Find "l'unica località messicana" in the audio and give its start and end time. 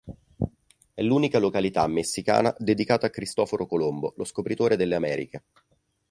1.03-2.51